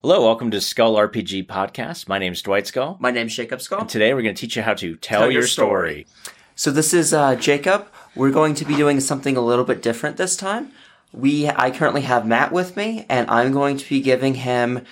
[0.00, 2.06] Hello, welcome to Skull RPG Podcast.
[2.06, 2.96] My name is Dwight Skull.
[3.00, 3.80] My name's Jacob Skull.
[3.80, 6.06] And today we're going to teach you how to tell, Tell your, your story.
[6.54, 7.88] So this is uh, Jacob.
[8.14, 10.70] We're going to be doing something a little bit different this time.
[11.12, 14.84] We I currently have Matt with me, and I'm going to be giving him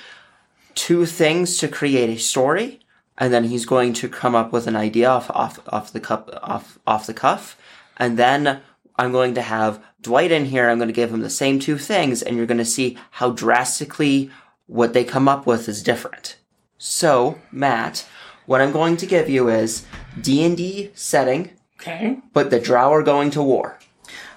[0.75, 2.81] two things to create a story,
[3.17, 6.37] and then he's going to come up with an idea off off off the cup
[6.43, 7.57] off off the cuff,
[7.97, 8.61] and then
[8.97, 10.69] I'm going to have Dwight in here.
[10.69, 13.31] I'm going to give him the same two things, and you're going to see how
[13.31, 14.33] drastically
[14.67, 16.37] what they come up with is different.
[16.79, 18.07] So Matt,
[18.47, 19.87] what I'm going to give you is
[20.21, 21.51] D and D setting
[21.81, 22.19] Okay.
[22.33, 23.79] but the drow are going to war.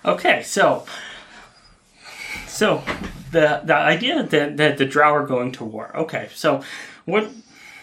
[0.05, 0.44] Okay.
[0.44, 0.86] So,
[2.48, 2.84] so
[3.31, 5.95] the the idea that that the drow are going to war.
[5.95, 6.30] Okay.
[6.34, 6.61] So,
[7.05, 7.30] what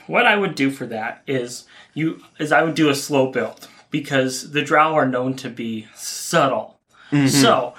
[0.06, 3.68] what I would do for that is you is I would do a slow build
[3.90, 6.78] because the drow are known to be subtle.
[7.10, 7.28] Mm-hmm.
[7.28, 7.74] So,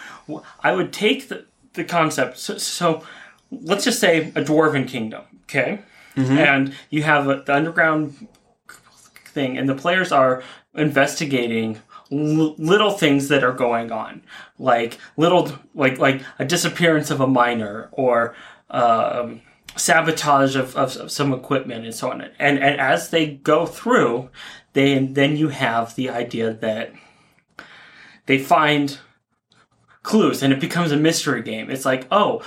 [0.61, 2.37] I would take the the concept.
[2.39, 3.03] So, so
[3.51, 5.23] let's just say a dwarven kingdom.
[5.43, 5.79] Okay.
[6.39, 8.27] And you have a, the underground
[9.27, 10.41] thing, and the players are
[10.73, 11.79] investigating
[12.11, 14.23] l- little things that are going on,
[14.57, 18.35] like little like like a disappearance of a miner or
[18.71, 19.41] um,
[19.75, 22.21] sabotage of, of, of some equipment and so on.
[22.21, 24.29] And and as they go through,
[24.73, 26.93] they then you have the idea that
[28.25, 28.97] they find
[30.03, 31.69] clues and it becomes a mystery game.
[31.69, 32.41] It's like, oh,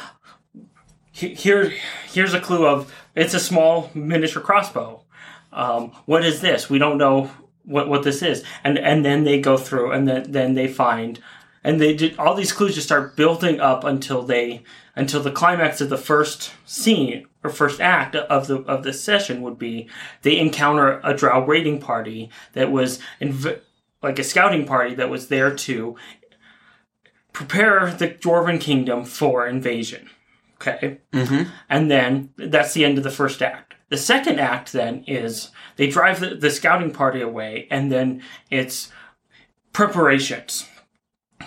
[1.21, 1.73] here
[2.07, 5.03] here's a clue of it's a small miniature crossbow.
[5.53, 6.71] Um, what is this?
[6.71, 7.31] We don't know
[7.65, 8.43] what what this is.
[8.65, 11.21] And and then they go through and then then they find
[11.63, 14.63] and they did all these clues just start building up until they
[14.97, 19.43] until the climax of the first scene or first act of the of the session
[19.43, 19.89] would be
[20.23, 23.61] they encounter a drow raiding party that was inv-
[24.03, 25.97] like a scouting party that was there to
[27.33, 30.11] prepare the dwarven kingdom for invasion
[30.61, 31.01] okay.
[31.69, 33.75] And then that's the end of the first act.
[33.89, 38.91] The second act then is they drive the, the scouting party away and then it's
[39.73, 40.69] preparations.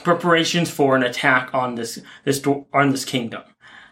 [0.04, 2.44] Preparations for an attack on this this
[2.74, 3.44] on this kingdom.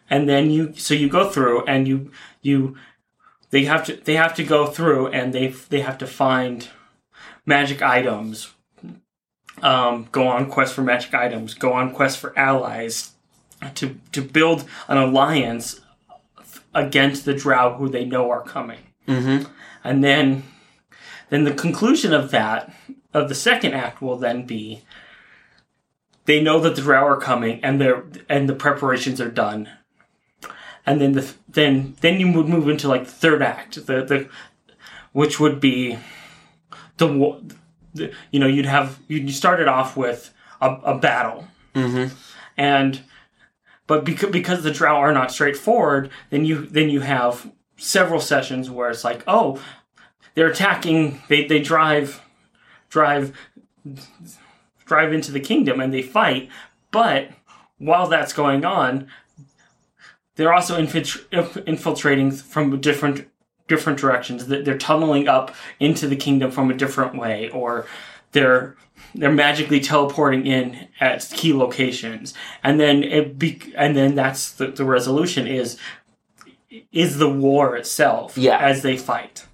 [0.10, 2.76] And then you so you go through and you you
[3.52, 6.68] they have to they have to go through and they they have to find
[7.46, 8.54] magic items.
[9.62, 11.54] Um, go on quest for magic items.
[11.54, 13.14] Go on quest for allies
[13.76, 15.82] to to build an alliance
[16.74, 19.52] against the drow who they know are coming Mm-hmm.
[19.84, 20.44] and then
[21.30, 22.72] then the conclusion of that
[23.14, 24.84] of the second act will then be
[26.26, 29.70] they know that the drow are coming and they're and the preparations are done
[30.86, 34.30] and then the then then you would move into like the third act the the
[35.14, 35.98] which would be
[36.98, 37.08] the,
[37.94, 42.14] the you know you'd have you you started off with a, a battle Mm-hmm.
[42.58, 43.02] and
[43.92, 48.70] but because because the drow are not straightforward, then you then you have several sessions
[48.70, 49.62] where it's like, oh,
[50.34, 51.22] they're attacking.
[51.28, 52.22] They they drive
[52.88, 53.38] drive
[54.86, 56.48] drive into the kingdom and they fight,
[56.92, 57.32] but
[57.80, 59.08] while that's going on,
[60.38, 63.28] they're also infiltr- infiltrating from different
[63.68, 64.48] different directions.
[64.48, 67.88] They're tunneling up into the kingdom from a different way, or
[68.32, 68.78] they're
[69.16, 74.68] they're magically teleporting in at key locations, and then it be, and then that's the,
[74.68, 75.78] the resolution is
[76.92, 78.58] is the war itself Yeah.
[78.58, 79.46] as they fight.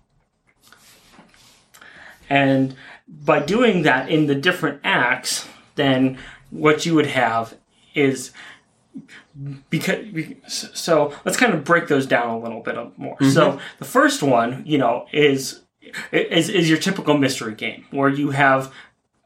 [2.29, 2.75] And
[3.07, 6.17] by doing that in the different acts, then
[6.49, 7.55] what you would have
[7.95, 8.31] is
[9.69, 9.99] because
[10.47, 13.15] so let's kind of break those down a little bit more.
[13.15, 13.29] Mm-hmm.
[13.29, 15.61] So the first one, you know, is
[16.11, 18.73] is is your typical mystery game where you have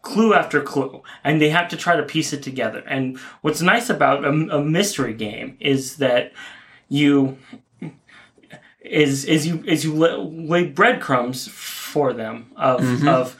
[0.01, 2.83] clue after clue and they have to try to piece it together.
[2.87, 6.33] And what's nice about a, a mystery game is that
[6.89, 7.37] you
[8.81, 13.07] is is you is you lay, lay breadcrumbs for them of mm-hmm.
[13.07, 13.37] of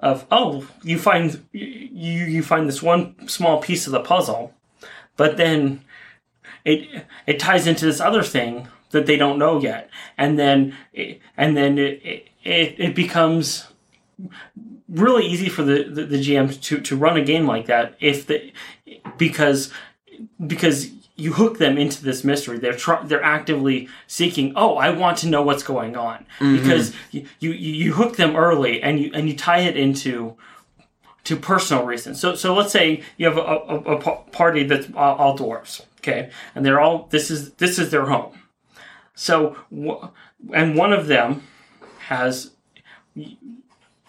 [0.00, 4.52] of oh you find you you find this one small piece of the puzzle
[5.16, 5.82] but then
[6.64, 9.88] it it ties into this other thing that they don't know yet
[10.18, 13.68] and then it, and then it, it it becomes
[14.90, 18.26] really easy for the, the, the GM to, to run a game like that if
[18.26, 18.52] the
[19.16, 19.72] because
[20.44, 20.90] because
[21.20, 22.58] you hook them into this mystery.
[22.58, 24.54] They're try, they're actively seeking.
[24.56, 26.56] Oh, I want to know what's going on mm-hmm.
[26.56, 30.36] because you, you you hook them early and you and you tie it into
[31.24, 32.18] to personal reasons.
[32.18, 36.30] So so let's say you have a, a, a party that's all, all dwarves, okay,
[36.54, 38.38] and they're all this is this is their home.
[39.14, 39.56] So
[40.54, 41.42] and one of them
[42.06, 42.52] has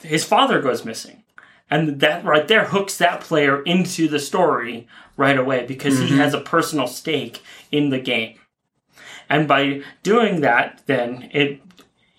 [0.02, 1.24] his father goes missing.
[1.70, 6.34] And that right there hooks that player into the story right away because he has
[6.34, 8.36] a personal stake in the game.
[9.30, 11.62] and by doing that, then it,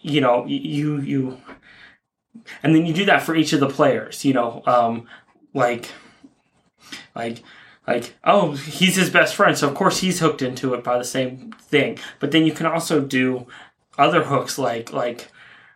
[0.00, 1.40] you know, you you,
[2.62, 4.25] and then you do that for each of the players.
[4.25, 5.06] You know, um,
[5.52, 5.90] like,
[7.14, 7.43] like
[7.87, 11.05] like oh he's his best friend so of course he's hooked into it by the
[11.05, 13.46] same thing but then you can also do
[13.99, 15.28] other hooks like like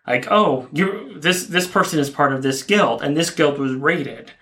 [0.07, 3.73] like oh you this this person is part of this guild and this guild was
[3.75, 4.33] raided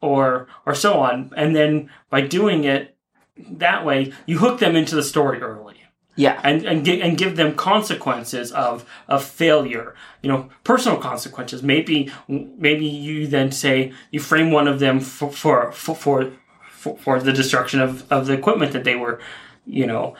[0.00, 1.32] or or so on.
[1.36, 2.96] And then by doing it
[3.36, 5.76] that way you hook them into the story early.
[6.16, 6.40] Yeah.
[6.44, 9.94] and and, gi- and give them consequences of of failure.
[10.22, 11.62] You know personal consequences.
[11.62, 16.32] Maybe maybe you then say you frame one of them for for for, for
[16.68, 19.20] for, for the destruction of, of the equipment that they were,
[19.66, 20.16] you know,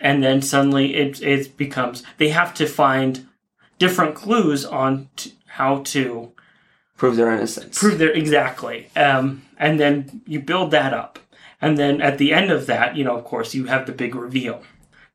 [0.00, 3.26] and then suddenly it it becomes they have to find
[3.78, 6.32] different clues on t- how to
[6.96, 7.78] Prove their innocence.
[7.78, 11.18] prove their exactly, um, and then you build that up,
[11.60, 14.14] and then at the end of that, you know, of course, you have the big
[14.14, 14.62] reveal,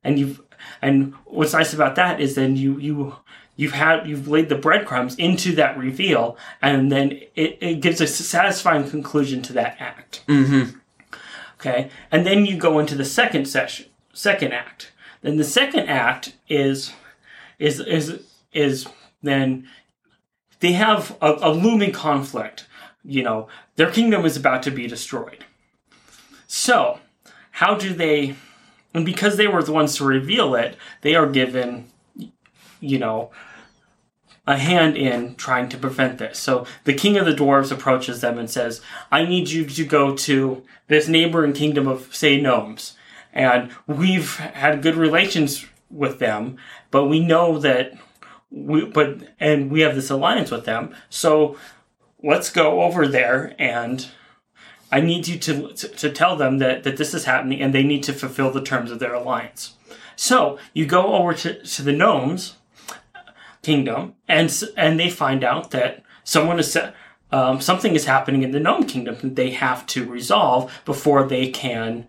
[0.03, 0.41] and you've
[0.81, 3.15] and what's nice about that is then you you
[3.56, 8.07] you've had you've laid the breadcrumbs into that reveal, and then it, it gives a
[8.07, 10.23] satisfying conclusion to that act.
[10.27, 10.77] mm-hmm.
[11.59, 14.91] Okay, and then you go into the second session, second act.
[15.21, 16.94] Then the second act is
[17.57, 18.87] is is is
[19.21, 19.67] then
[20.59, 22.67] they have a, a looming conflict.
[23.03, 25.45] You know, their kingdom is about to be destroyed.
[26.47, 26.99] So,
[27.51, 28.35] how do they?
[28.93, 31.87] And because they were the ones to reveal it, they are given,
[32.79, 33.31] you know,
[34.49, 36.39] a hand in trying to prevent this.
[36.39, 38.81] So the king of the dwarves approaches them and says,
[39.11, 42.97] I need you to go to this neighboring kingdom of, say, gnomes.
[43.31, 46.57] And we've had good relations with them,
[46.89, 47.93] but we know that
[48.51, 50.95] we, but, and we have this alliance with them.
[51.09, 51.57] So
[52.23, 54.07] let's go over there and
[54.91, 58.03] I need you to, to, tell them that, that this is happening and they need
[58.03, 59.73] to fulfill the terms of their alliance.
[60.15, 62.55] So you go over to, to the gnomes
[63.61, 66.77] kingdom, and and they find out that someone is
[67.31, 71.49] um, something is happening in the gnome kingdom that they have to resolve before they
[71.49, 72.07] can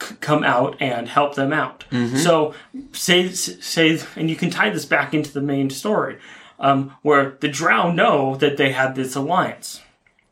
[0.00, 1.84] c- come out and help them out.
[2.18, 2.54] So
[2.92, 6.18] say say, and you can tie this back into the main story,
[6.58, 9.80] um, where the Drow know that they had this alliance,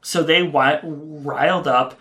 [0.03, 1.99] so they wi- riled up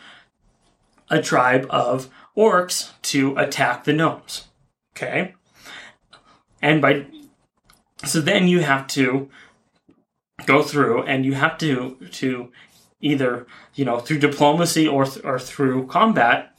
[1.09, 4.47] a tribe of orcs to attack the gnomes.
[4.95, 5.33] Okay,
[6.61, 7.05] and by
[8.05, 9.29] so then you have to
[10.45, 12.51] go through and you have to to
[13.01, 13.45] either
[13.75, 16.53] you know through diplomacy or th- or through combat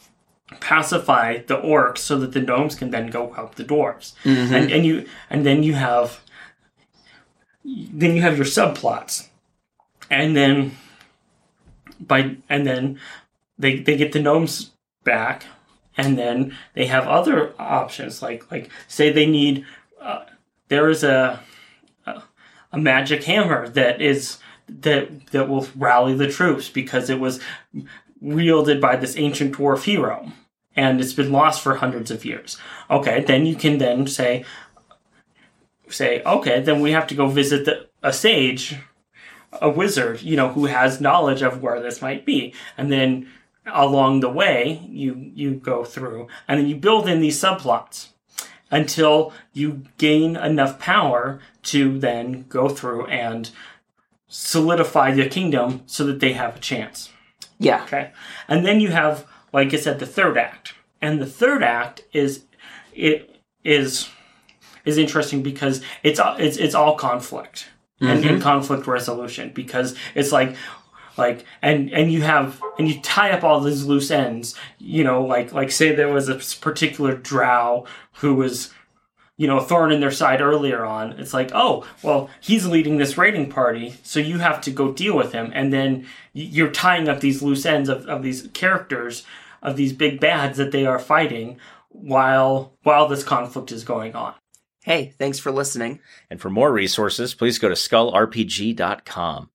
[0.59, 4.15] pacify the orcs so that the gnomes can then go help the dwarves.
[4.53, 6.21] And and you and then you have
[7.65, 9.29] then you have your subplots.
[10.11, 10.77] And then
[12.01, 12.99] by and then
[13.59, 14.71] they they get the gnomes
[15.05, 15.45] back
[15.97, 19.65] and then they have other options like like say they need
[20.01, 20.25] uh,
[20.69, 21.41] there is a,
[22.07, 22.23] a
[22.73, 24.39] a magic hammer that is
[24.69, 27.41] that that will rally the troops because it was
[28.21, 30.33] wielded by this ancient dwarf hero
[30.77, 32.57] and it's been lost for hundreds of years
[32.91, 34.45] okay then you can then say
[35.89, 38.77] say okay then we have to go visit the, a sage
[39.61, 43.29] a wizard you know who has knowledge of where this might be and then
[43.67, 48.09] along the way you you go through and then you build in these subplots
[48.71, 53.51] until you gain enough power to then go through and
[54.29, 57.11] solidify the kingdom so that they have a chance
[57.59, 57.83] Yeah.
[57.85, 58.13] Okay.
[58.49, 60.75] And then you have, like I said, the third act.
[61.03, 62.45] And the third act is
[62.95, 64.09] it is
[64.85, 67.69] is interesting because it's all it's it's all conflict
[68.01, 68.41] and, and mm-hmm.
[68.41, 70.57] conflict resolution because it's like
[71.17, 75.23] like and and you have and you tie up all these loose ends you know
[75.25, 78.73] like like say there was a particular drow who was
[79.41, 81.13] you know, a thorn in their side earlier on.
[81.13, 85.17] It's like, oh, well, he's leading this raiding party, so you have to go deal
[85.17, 85.51] with him.
[85.55, 89.25] And then you're tying up these loose ends of, of these characters,
[89.63, 91.57] of these big bads that they are fighting
[91.89, 94.35] while while this conflict is going on.
[94.83, 96.01] Hey, thanks for listening.
[96.29, 99.49] And for more resources, please go to skullrpg.com.